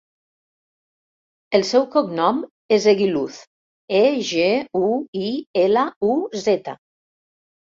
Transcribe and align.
El 1.59 1.65
seu 1.71 1.85
cognom 1.95 2.39
és 2.79 2.87
Eguiluz: 2.93 3.37
e, 4.01 4.01
ge, 4.31 4.49
u, 4.83 4.91
i, 5.29 5.31
ela, 5.69 5.85
u, 6.13 6.17
zeta. 6.49 6.75